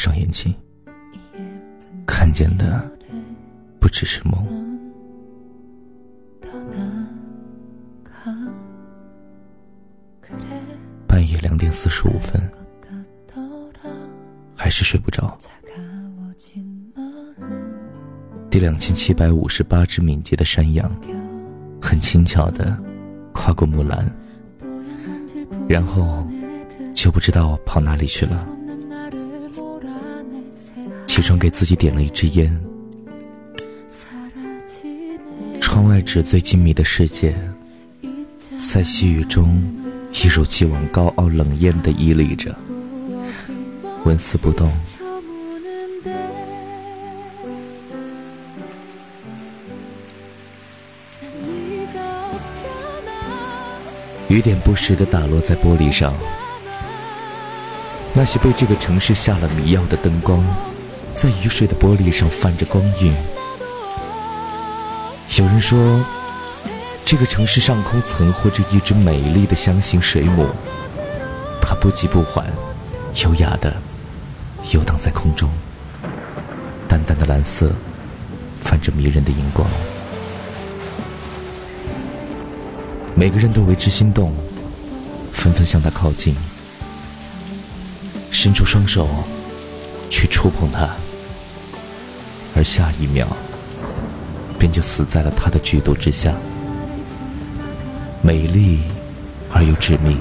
[0.00, 0.54] 上眼睛，
[2.06, 2.90] 看见的
[3.78, 4.46] 不只是梦。
[11.06, 12.40] 半夜两点四十五分，
[14.56, 15.36] 还是睡不着。
[18.48, 20.90] 第两千七百五十八只敏捷的山羊，
[21.78, 22.74] 很轻巧的
[23.34, 24.10] 跨过木栏，
[25.68, 26.26] 然后
[26.94, 28.56] 就不知道跑哪里去了。
[31.10, 32.56] 起床给自己点了一支烟，
[35.60, 37.34] 窗外纸醉金迷的世界，
[38.56, 39.60] 在细雨中
[40.12, 42.54] 一如既往高傲冷艳的屹立着，
[44.04, 44.72] 纹丝不动。
[54.28, 56.14] 雨点不时地打落在玻璃上，
[58.14, 60.40] 那些被这个城市下了迷药的灯光，
[61.14, 63.12] 在雨水的玻璃上泛着光晕。
[65.38, 66.04] 有人说，
[67.04, 70.46] 这个城市上空存活着一只美丽的箱形水母，
[71.60, 72.46] 它不急不缓，
[73.22, 73.74] 优雅地
[74.72, 75.50] 游荡在空中，
[76.88, 77.70] 淡淡的蓝色，
[78.62, 79.68] 泛着迷人的荧光。
[83.14, 84.34] 每个人都为之心动，
[85.32, 86.34] 纷纷向他靠近，
[88.30, 89.08] 伸出双手
[90.10, 90.90] 去触碰他，
[92.54, 93.26] 而下一秒，
[94.58, 96.34] 便就死在了他的剧毒之下。
[98.20, 98.82] 美丽
[99.50, 100.20] 而又致命，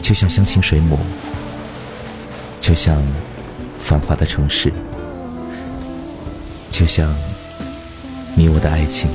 [0.00, 0.98] 就像香型水母，
[2.60, 2.96] 就像
[3.78, 4.72] 繁华的城市，
[6.70, 7.14] 就像
[8.34, 9.10] 你我的爱情。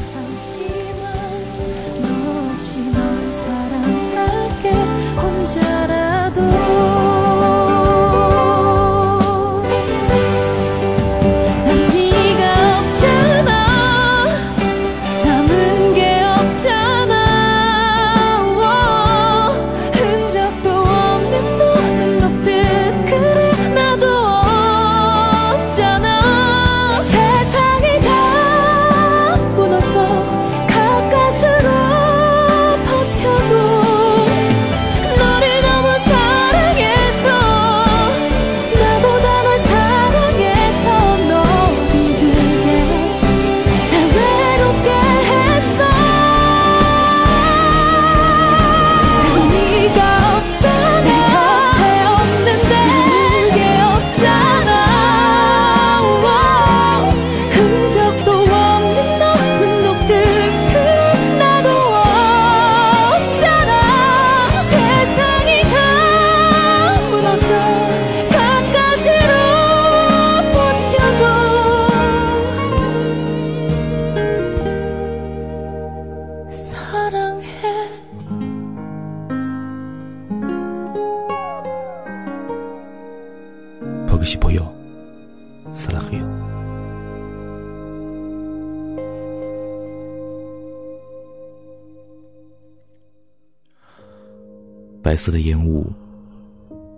[95.01, 95.85] 白色的烟雾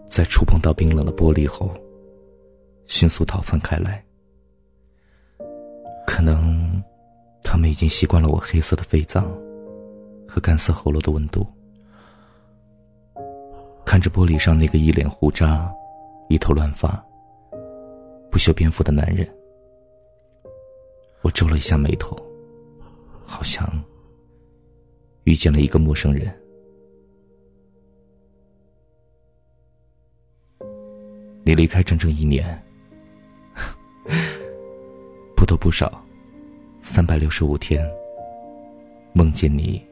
[0.08, 1.72] 在触碰到冰冷的玻璃后，
[2.86, 4.04] 迅速逃窜开来。
[6.06, 6.84] 可能
[7.44, 9.24] 他们已经习惯了我黑色的肺脏
[10.28, 11.48] 和干涩喉咙的温度。
[13.86, 15.74] 看着玻璃上那个一脸胡渣、
[16.30, 17.04] 一头乱发。
[18.30, 19.30] 不修边幅的男人，
[21.22, 22.18] 我皱了一下眉头，
[23.24, 23.68] 好像
[25.26, 26.36] 遇见了一个陌生人。
[31.46, 32.58] 你离开整整一年，
[35.36, 36.02] 不多不少，
[36.82, 37.86] 三百六十五天，
[39.12, 39.86] 梦见你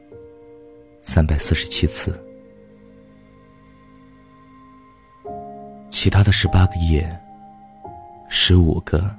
[1.02, 2.18] 三百四十七次，
[5.90, 7.08] 其他的十八个夜。
[8.34, 9.14] 十五个，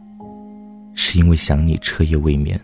[0.95, 2.59] 是因为想你彻夜未眠。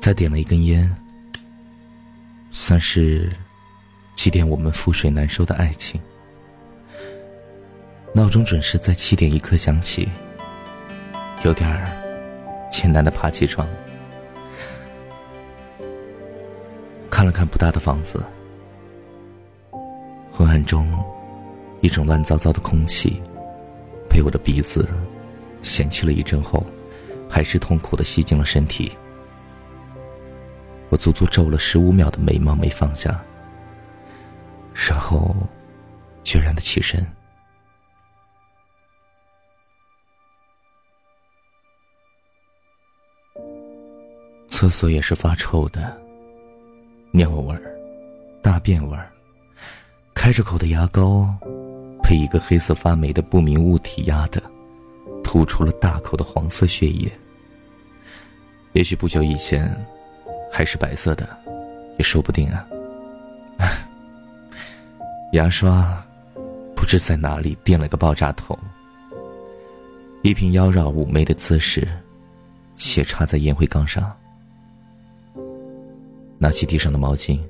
[0.00, 0.88] 再点了一根烟，
[2.66, 3.28] 算是
[4.14, 6.00] 祭奠我们覆水难收的爱情。
[8.14, 10.08] 闹钟准时在七点一刻响起，
[11.44, 11.84] 有点儿
[12.70, 13.68] 艰难的爬起床，
[17.10, 18.24] 看了看不大的房子。
[20.30, 20.90] 昏暗中，
[21.82, 23.20] 一种乱糟糟的空气
[24.08, 24.88] 被我的鼻子
[25.60, 26.64] 嫌弃了一阵后，
[27.28, 28.90] 还是痛苦的吸进了身体。
[30.94, 33.20] 我足足皱了十五秒的眉毛没放下，
[34.72, 35.34] 然后
[36.22, 37.04] 决然的起身。
[44.48, 46.00] 厕所也是发臭的，
[47.10, 47.60] 尿味儿、
[48.40, 49.10] 大便味儿，
[50.14, 51.26] 开着口的牙膏
[52.04, 54.40] 被一个黑色发霉的不明物体压的，
[55.24, 57.10] 吐出了大口的黄色血液。
[58.74, 59.74] 也许不久以前
[60.56, 61.28] 还是白色的，
[61.98, 62.64] 也说不定啊。
[65.34, 66.00] 牙刷
[66.76, 68.56] 不知在哪里垫了个爆炸头，
[70.22, 71.88] 一瓶妖娆妩媚的姿势，
[72.76, 74.16] 斜插在烟灰缸上。
[76.38, 77.40] 拿起地上的毛巾，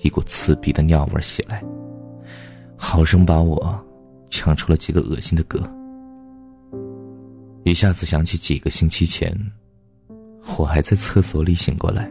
[0.00, 1.62] 一股刺鼻的尿味袭来，
[2.78, 3.84] 好生把我
[4.30, 5.62] 呛出了几个恶心的嗝。
[7.64, 9.36] 一下子想起几个星期前，
[10.58, 12.10] 我还在厕所里醒过来，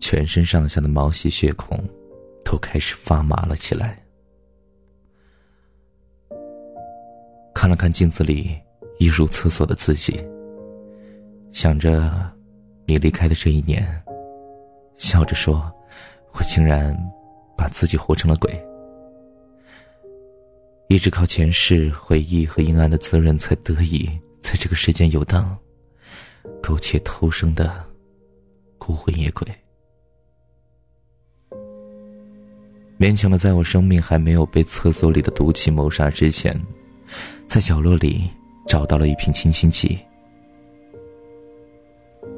[0.00, 1.82] 全身上下的毛细血孔
[2.44, 4.02] 都开始发麻了起来。
[7.54, 8.56] 看了看镜子里
[8.98, 10.22] 一入厕所的自己，
[11.50, 12.12] 想着
[12.84, 13.86] 你离开的这一年。
[14.96, 15.72] 笑着说
[16.32, 16.96] ：“我竟然
[17.56, 18.58] 把自己活成了鬼，
[20.88, 24.08] 一直靠前世回忆和阴暗的滋润，才得以
[24.40, 25.56] 在这个世间游荡，
[26.62, 27.84] 苟且偷生的
[28.78, 29.46] 孤魂野鬼。
[32.98, 36.58] 勉强的，在我生命还没有被厕所里的毒气谋杀之前，
[37.46, 38.30] 在角落里
[38.66, 39.98] 找到了一瓶清新剂，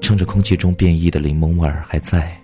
[0.00, 2.36] 趁着空气中变异的柠檬味儿还在。”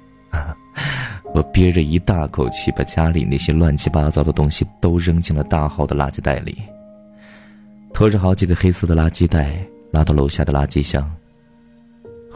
[1.35, 6.57] 我憋着一大口气，把家里那些乱七八糟的东西都扔进了大号的垃圾袋里，
[7.93, 9.59] 拖着好几个黑色的垃圾袋
[9.91, 11.13] 拉到楼下的垃圾箱。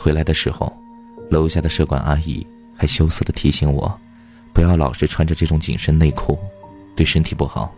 [0.01, 0.73] 回来的时候，
[1.29, 2.47] 楼下的舍管阿姨
[2.77, 3.93] 还羞涩的提醒我，
[4.53, 6.39] 不要老是穿着这种紧身内裤，
[6.95, 7.75] 对身体不好。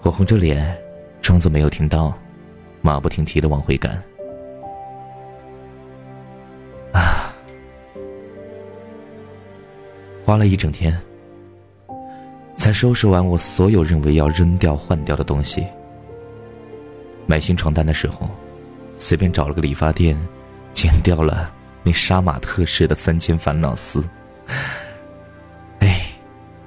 [0.00, 0.74] 我红着脸，
[1.20, 2.16] 装作没有听到，
[2.80, 4.02] 马不停蹄的往回赶。
[6.92, 7.30] 啊
[10.24, 10.98] 花了一整天，
[12.56, 15.66] 才收拾完我所有认为要扔掉换掉的东西。
[17.26, 18.28] 买新床单的时候，
[19.02, 20.16] 随便找了个理发店，
[20.72, 21.52] 剪掉了
[21.82, 24.00] 那杀马特式的三千烦恼丝。
[25.80, 26.06] 哎，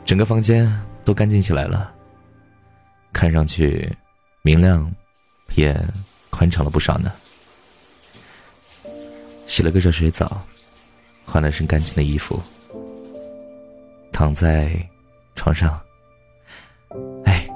[0.04, 0.70] 整个房间
[1.06, 1.90] 都干净起来了，
[3.14, 3.90] 看上去
[4.42, 4.94] 明亮，
[5.56, 5.82] 也
[6.30, 7.10] 宽敞了不少呢。
[9.48, 10.42] 洗了个热水澡，
[11.24, 12.38] 换了身干净的衣服。
[14.12, 14.78] 躺在
[15.36, 15.80] 床上，
[17.24, 17.48] 哎，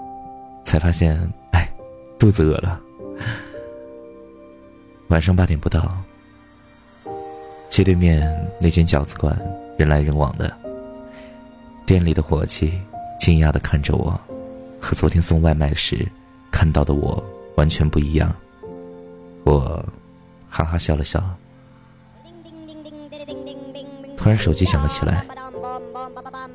[0.63, 1.19] 才发现，
[1.51, 1.69] 哎，
[2.17, 2.79] 肚子饿了。
[5.09, 5.97] 晚上八点不到，
[7.67, 8.21] 街对面
[8.61, 9.35] 那间饺子馆
[9.75, 10.56] 人来人往的，
[11.83, 12.79] 店里的伙计
[13.19, 14.19] 惊讶的看着我，
[14.79, 16.07] 和昨天送外卖时
[16.51, 17.23] 看到的我
[17.56, 18.33] 完全不一样。
[19.45, 19.83] 我
[20.47, 21.23] 哈哈笑了笑，
[24.15, 25.25] 突然手机响了起来。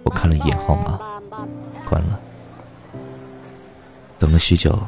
[0.04, 1.00] 我看了一眼号码，
[1.88, 2.20] 关了。
[4.16, 4.78] 等了许久，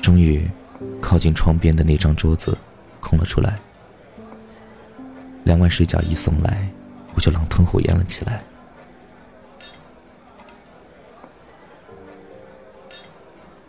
[0.00, 0.48] 终于
[1.00, 2.56] 靠近窗边的那张桌子
[3.06, 3.56] 空了出来。
[5.44, 6.68] 两碗水饺一送来，
[7.14, 8.42] 我就狼吞虎咽了起来。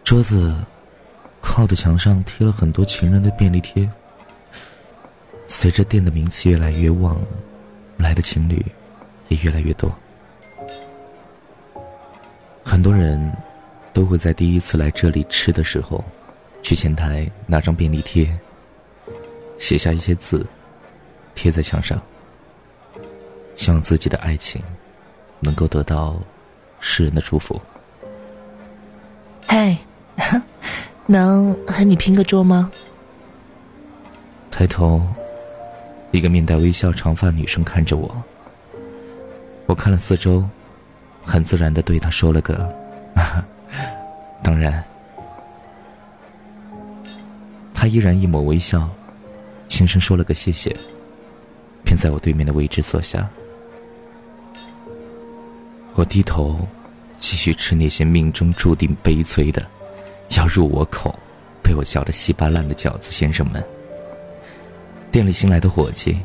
[0.04, 0.56] 桌子
[1.40, 3.88] 靠的墙上贴了很多情人的便利贴。
[5.46, 7.22] 随着店的名气越来越旺，
[7.96, 8.66] 来的情侣
[9.28, 9.94] 也越来越多。
[12.64, 13.32] 很多人
[13.94, 16.04] 都会在第一次来这里吃的时候，
[16.62, 18.28] 去前台拿张便利贴，
[19.58, 20.46] 写下一些字，
[21.36, 21.98] 贴在墙上，
[23.56, 24.62] 希望自己的爱情
[25.40, 26.18] 能够得到
[26.80, 27.60] 世人的祝福。
[29.46, 29.78] 嗨，
[31.06, 32.72] 能和你拼个桌吗？
[34.52, 35.02] 抬头，
[36.12, 38.24] 一个面带微笑长发女生看着我，
[39.66, 40.44] 我看了四周。
[41.30, 42.74] 很自然的对他说了个，
[44.42, 44.82] 当然。
[47.74, 48.90] 她依然一抹微笑，
[49.78, 50.76] 轻声说了个谢谢，
[51.84, 53.30] 便在我对面的位置坐下。
[55.94, 56.68] 我低头，
[57.18, 59.64] 继续吃那些命中注定悲催的，
[60.36, 61.14] 要入我口，
[61.62, 63.12] 被我嚼得稀巴烂的饺子。
[63.12, 63.64] 先生们，
[65.12, 66.18] 店里新来的伙计，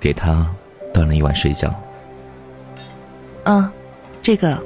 [0.00, 0.50] 给他
[0.94, 1.70] 端了一碗水饺。
[3.44, 3.70] 啊。
[4.22, 4.58] 这个，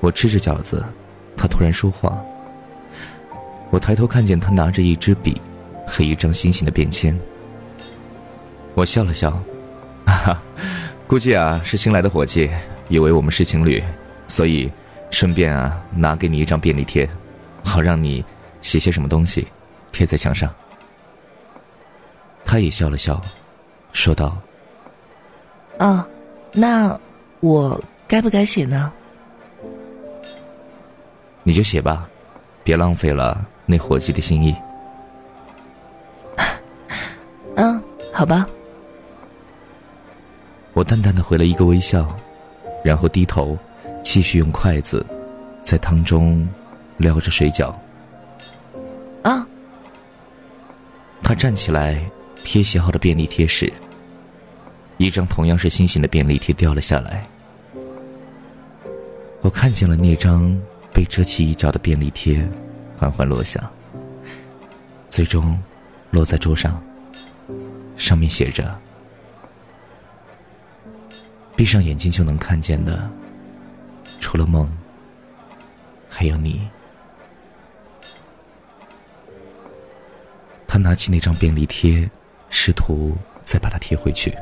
[0.00, 0.82] 我吃着饺子，
[1.36, 2.18] 他突然说话。
[3.68, 5.38] 我抬头看见他拿着一支笔
[5.86, 7.18] 和一张星星的便签。
[8.74, 9.30] 我笑了笑，
[10.06, 10.42] 哈哈，
[11.06, 12.50] 估计啊是新来的伙计，
[12.88, 13.82] 以为我们是情侣，
[14.26, 14.70] 所以
[15.10, 17.08] 顺便啊拿给你一张便利贴，
[17.62, 18.24] 好让你
[18.62, 19.46] 写些什么东西，
[19.92, 20.52] 贴在墙上。
[22.44, 23.22] 他也笑了笑，
[23.92, 24.36] 说道
[25.78, 26.06] ：“啊，
[26.52, 26.98] 那
[27.40, 28.92] 我该不该写呢？
[31.44, 32.08] 你就写吧，
[32.64, 34.54] 别浪费了那伙计的心意。”
[38.14, 38.46] 好吧。
[40.72, 42.08] 我淡淡的回了一个微笑，
[42.84, 43.58] 然后低头，
[44.02, 45.04] 继续用筷子，
[45.64, 46.48] 在汤中
[46.96, 47.74] 撩着水饺。
[49.22, 49.46] 啊！
[51.22, 52.00] 他站起来。
[52.46, 53.72] 贴写好的便利贴时，
[54.98, 57.26] 一张同样是星星的便利贴掉了下来。
[59.40, 60.54] 我看见了那张
[60.92, 62.46] 被遮起一角的便利贴，
[62.98, 63.58] 缓缓落下，
[65.08, 65.58] 最终
[66.10, 66.78] 落在桌上。
[67.96, 68.78] 上面写着
[71.56, 73.08] ：“闭上眼睛就能看见的，
[74.20, 74.70] 除了梦，
[76.08, 76.68] 还有你。”
[80.66, 82.08] 他拿起那张便利贴。
[82.56, 84.32] 试图再把它贴回去，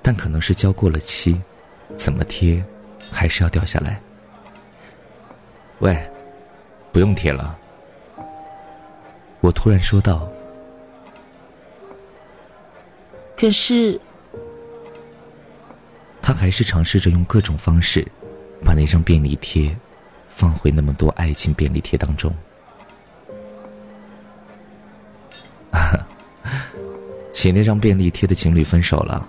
[0.00, 1.38] 但可能是胶过了期，
[1.98, 2.64] 怎么贴，
[3.10, 4.00] 还是要掉下来。
[5.80, 5.94] 喂，
[6.90, 7.58] 不用贴了。
[9.42, 10.31] 我突然说道。
[13.42, 14.00] 可是，
[16.22, 18.06] 他还是尝试着用各种方式，
[18.64, 19.76] 把那张便利贴
[20.28, 22.32] 放回那么多爱情便利贴当中。
[27.34, 29.28] 写那张便利贴的情侣分手了，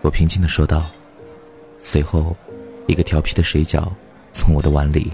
[0.00, 0.86] 我平静的说道。
[1.82, 2.36] 随后，
[2.86, 3.90] 一个调皮的水饺
[4.30, 5.12] 从我的碗里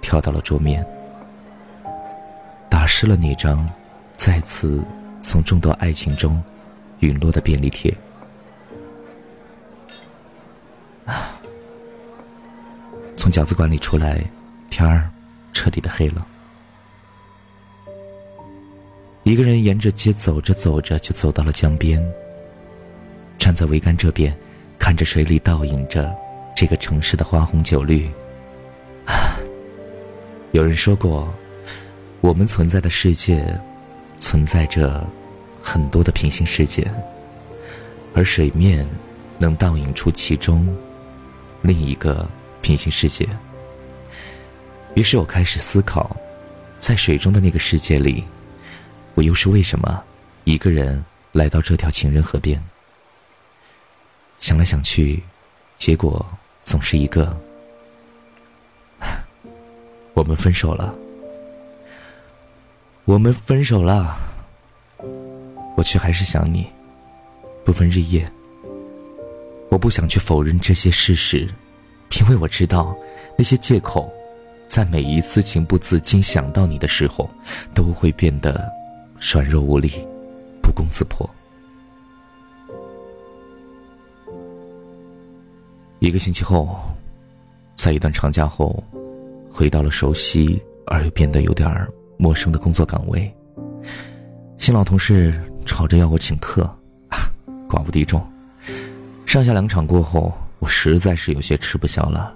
[0.00, 0.86] 跳到了桌面，
[2.70, 3.68] 打湿了那张
[4.16, 4.80] 再次
[5.22, 6.42] 从众多爱情中
[7.00, 7.94] 陨落的便利贴。
[11.06, 11.32] 啊！
[13.16, 14.22] 从饺子馆里出来，
[14.68, 15.08] 天儿
[15.52, 16.26] 彻底的黑了。
[19.22, 22.04] 一个人沿着街走着走着，就走到了江边。
[23.38, 24.36] 站在桅杆这边，
[24.78, 26.12] 看着水里倒影着
[26.56, 28.10] 这个城市的花红酒绿。
[29.06, 29.38] 啊，
[30.50, 31.32] 有人说过，
[32.20, 33.44] 我们存在的世界，
[34.22, 35.04] 存在着
[35.60, 36.88] 很多的平行世界，
[38.14, 38.88] 而水面
[39.36, 40.64] 能倒影出其中
[41.60, 42.26] 另一个
[42.60, 43.28] 平行世界。
[44.94, 46.16] 于是我开始思考，
[46.78, 48.22] 在水中的那个世界里。
[49.14, 50.02] 我又是为什么
[50.44, 52.62] 一个人来到这条情人河边？
[54.38, 55.20] 想来想去，
[55.78, 56.24] 结果
[56.64, 57.36] 总是一个：
[60.14, 60.94] 我们分手了。
[63.12, 64.16] 我们分手了，
[65.76, 66.66] 我却还是想你，
[67.62, 68.26] 不分日夜。
[69.68, 71.46] 我不想去否认这些事实，
[72.18, 72.96] 因为我知道
[73.36, 74.10] 那些借口，
[74.66, 77.28] 在每一次情不自禁想到你的时候，
[77.74, 78.66] 都会变得。
[79.20, 79.90] 软弱无力，
[80.62, 81.28] 不攻自破。
[85.98, 86.80] 一个星期后，
[87.76, 88.82] 在一段长假后，
[89.50, 91.68] 回到了熟悉而又变得有点
[92.22, 93.28] 陌生的工作岗位。
[94.56, 96.72] 新老同事吵着要我请客，
[97.68, 98.24] 寡不敌众。
[99.26, 102.32] 上下两场过后，我实在是有些吃不消了。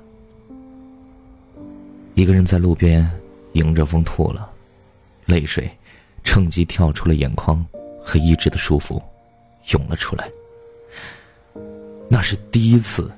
[2.14, 3.08] 一个人在路边
[3.52, 4.50] 迎着风吐了，
[5.26, 5.70] 泪水。
[6.24, 7.64] 趁机跳出了眼眶，
[8.02, 9.00] 和意志的束缚，
[9.68, 10.28] 涌了出来。
[12.08, 13.08] 那是第一次，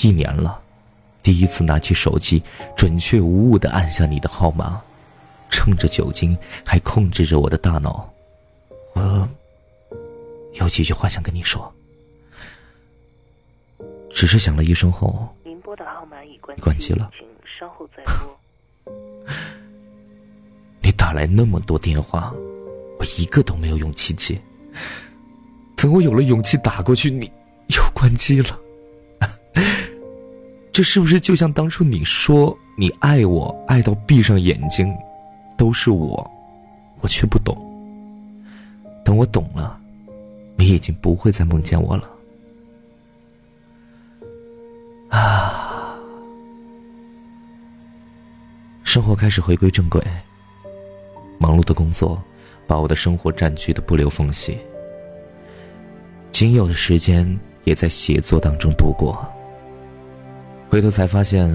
[0.00, 0.60] 一年了，
[1.22, 2.42] 第一次拿起手机，
[2.76, 4.82] 准确无误的按下你的号码，
[5.50, 8.08] 趁着酒精还控制着我的大脑，
[8.94, 9.28] 我
[10.54, 11.72] 有几句话想跟你说，
[14.10, 17.26] 只是响了一声后，您拨的号码已关关机了，请
[17.58, 18.92] 稍后再拨。
[20.80, 22.32] 你打来那么多电话，
[22.98, 24.40] 我一个都没有勇气接。
[25.76, 27.30] 等我有了勇气打过去，你
[27.68, 28.58] 又关机了。
[30.72, 34.92] 这是不是就像当初你说你爱我，爱到闭上眼睛，
[35.58, 36.30] 都是我，
[37.00, 37.54] 我却不懂。
[39.04, 39.78] 等我懂了，
[40.56, 42.08] 你已经不会再梦见我了。
[45.10, 45.94] 啊，
[48.84, 50.00] 生活开始回归正轨。
[51.38, 52.22] 忙碌的工作，
[52.66, 54.58] 把我的生活占据的不留缝隙。
[56.30, 59.26] 仅有的时间也在写作当中度过。
[60.70, 61.50] 回头才发现，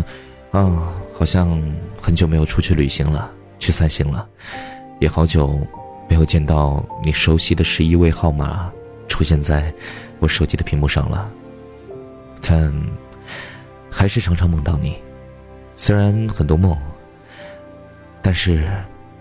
[0.52, 1.62] 啊，好像
[2.02, 4.28] 很久没有出去旅行了，去散心了，
[5.00, 5.60] 也好久
[6.10, 8.72] 没有见到你熟悉的十一位号码
[9.08, 9.74] 出现在
[10.20, 11.32] 我手机的屏幕上了。
[12.42, 12.74] 但
[13.90, 15.02] 还是常常梦到你，
[15.76, 16.78] 虽然很多梦，
[18.22, 18.70] 但是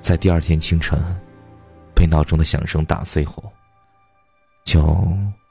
[0.01, 0.99] 在第二天清晨
[1.95, 3.53] 被闹钟的响声打碎后，
[4.65, 4.83] 就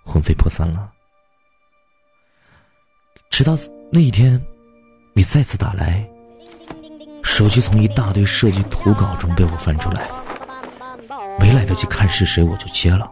[0.04, 0.92] 魂飞魄散了。
[3.30, 3.58] 直到
[3.90, 4.40] 那一天，
[5.14, 6.06] 你再次打来，
[7.41, 10.07] 手机从一大堆设计图稿中被我翻出来。
[11.39, 13.12] 没来得及看是谁，我就接了。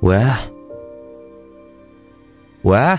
[0.00, 0.20] 喂，
[2.62, 2.98] 喂。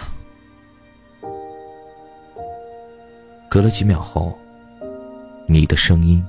[3.49, 4.33] 隔了几秒后，
[5.45, 6.23] 你的声音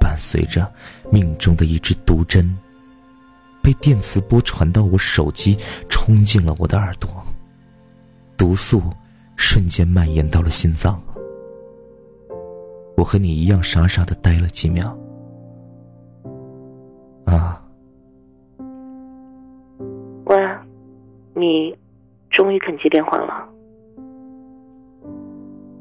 [0.00, 0.68] 伴随着
[1.08, 2.58] 命中的一支毒针，
[3.62, 5.56] 被电磁波传到我手机，
[5.88, 7.08] 冲进了我的耳朵。
[8.36, 8.82] 毒素
[9.36, 11.00] 瞬间蔓延到了心脏。
[13.02, 14.96] 我和你一样傻傻的呆了几秒。
[17.24, 17.60] 啊，
[20.26, 20.36] 喂，
[21.34, 21.76] 你
[22.30, 23.48] 终于肯接电话了。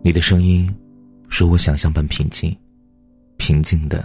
[0.04, 0.68] 你的声音，
[1.30, 2.58] 如我想象般平静，
[3.38, 4.04] 平静的，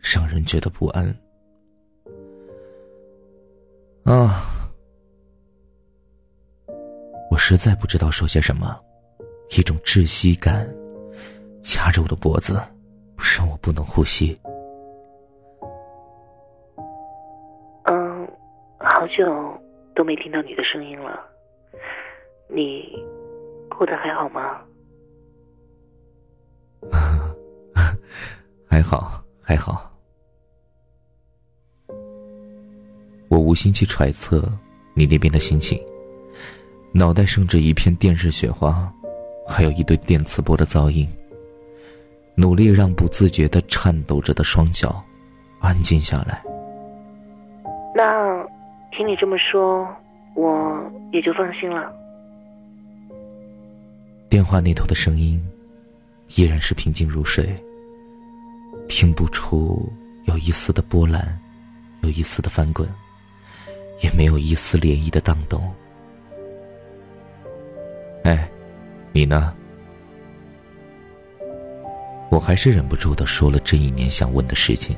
[0.00, 1.06] 让人觉得不安。
[4.02, 4.42] 啊，
[7.30, 8.76] 我实在不知道说些什么，
[9.56, 10.68] 一种窒息感，
[11.62, 12.54] 掐着我的脖子，
[13.16, 14.38] 让我不能呼吸。
[17.84, 18.28] 嗯
[18.78, 19.24] 好久
[19.94, 21.20] 都没听到你的声音了，
[22.48, 22.92] 你
[23.70, 24.60] 过得还好吗？
[28.68, 29.88] 还好，还好。
[33.28, 34.42] 我无心去揣测
[34.94, 35.80] 你那边的心情，
[36.92, 38.92] 脑袋剩着一片电视雪花，
[39.46, 41.08] 还有一堆电磁波的噪音，
[42.34, 45.02] 努力让不自觉的颤抖着的双脚
[45.60, 46.42] 安静下来。
[47.94, 48.46] 那。
[48.94, 49.88] 听你这么说，
[50.34, 51.90] 我也就放心了。
[54.28, 55.42] 电话那头的声音
[56.36, 57.56] 依然是平静如水，
[58.90, 59.90] 听不出
[60.24, 61.40] 有一丝的波澜，
[62.02, 62.86] 有一丝的翻滚，
[64.02, 65.66] 也没有一丝涟漪的荡动。
[68.24, 68.46] 哎，
[69.10, 69.54] 你呢？
[72.32, 74.96] 我还是忍不住的说了这一年想问的事情。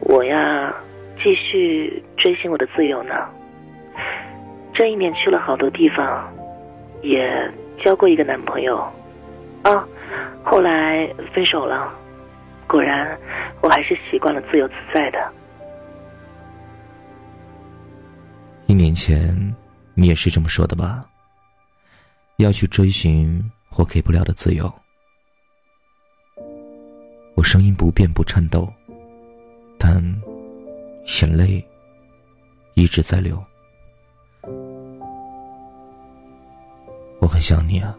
[0.00, 0.74] 我呀。
[1.18, 3.14] 继续追寻我的自由呢。
[4.70, 6.30] 这一年去了好多地方，
[7.00, 8.76] 也交过一个男朋友，
[9.62, 9.82] 啊，
[10.44, 11.90] 后来分手了。
[12.66, 13.18] 果然，
[13.62, 15.18] 我还是习惯了自由自在的。
[18.66, 19.34] 一年前，
[19.94, 21.06] 你也是这么说的吧？
[22.36, 23.42] 要去追寻
[23.76, 24.70] 我给不了的自由。
[27.36, 28.68] 我声音不变不颤抖，
[29.78, 30.02] 但。
[31.22, 31.64] 眼泪
[32.74, 33.42] 一直在流，
[37.20, 37.96] 我很想你啊。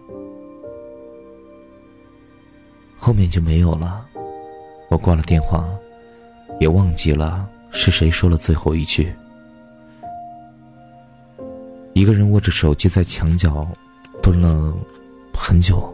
[2.98, 4.06] 后面就没有了，
[4.90, 5.68] 我挂了电话，
[6.60, 9.12] 也忘记了是谁说了最后一句。
[11.94, 13.68] 一个人握着手机在墙角
[14.22, 14.78] 蹲了
[15.34, 15.92] 很久，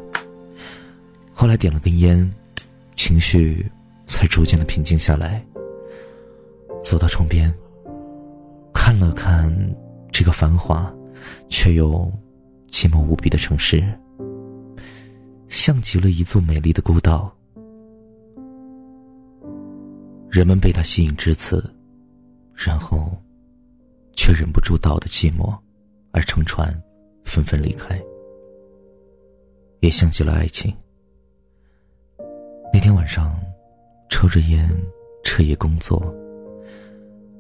[1.32, 2.30] 后来点了根烟，
[2.96, 3.70] 情绪
[4.06, 5.46] 才逐渐的平静下来。
[6.82, 7.54] 走到窗边，
[8.74, 9.52] 看了看
[10.12, 10.94] 这个繁华
[11.48, 12.12] 却又
[12.70, 13.82] 寂寞无比的城市，
[15.48, 17.34] 像极了一座美丽的孤岛。
[20.30, 21.64] 人们被它吸引至此，
[22.54, 23.16] 然后
[24.16, 25.58] 却忍不住岛的寂寞，
[26.12, 26.74] 而乘船
[27.24, 27.98] 纷纷离开。
[29.80, 30.76] 也像极了爱情。
[32.84, 33.40] 天晚上，
[34.10, 34.70] 抽着烟，
[35.24, 35.98] 彻夜工作。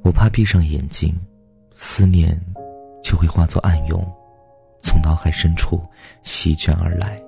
[0.01, 1.13] 我怕闭上眼睛，
[1.75, 2.33] 思念
[3.03, 4.01] 就会化作暗涌，
[4.81, 5.83] 从脑海深处
[6.23, 7.21] 席卷而来，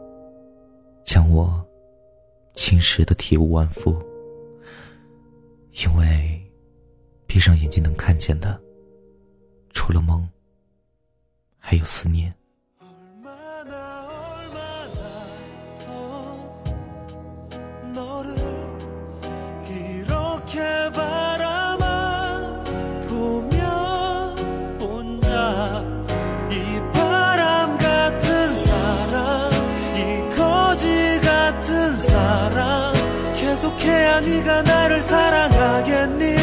[1.03, 1.61] 将我
[2.53, 4.01] 侵蚀的体无完肤。
[5.83, 6.41] 因为
[7.27, 8.57] 闭上眼睛能看见的，
[9.73, 10.25] 除了梦，
[11.57, 12.33] 还有思念。
[20.45, 22.63] 이렇게 바라만
[23.09, 25.83] 보면 혼자
[26.51, 29.51] 이 바람 같은 사랑
[29.95, 32.93] 이 거지 같은 사랑
[33.35, 36.35] 계속해야 네가 나를 사랑하겠니?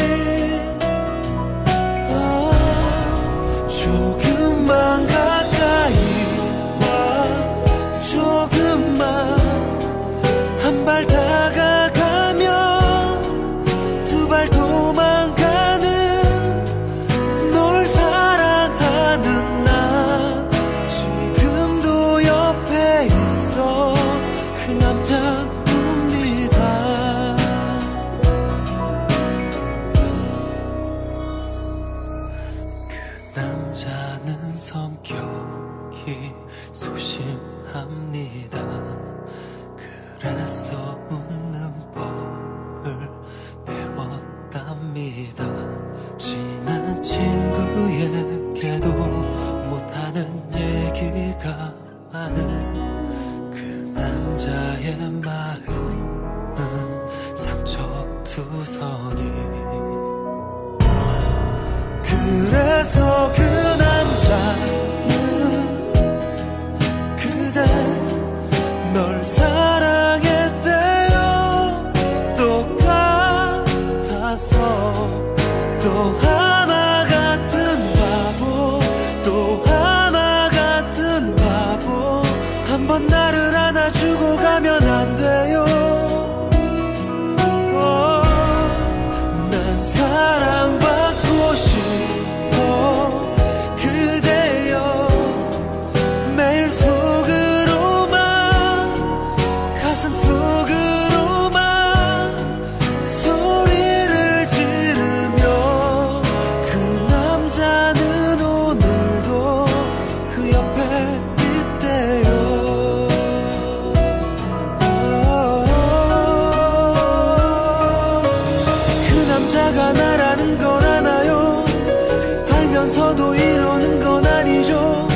[124.63, 125.12] 中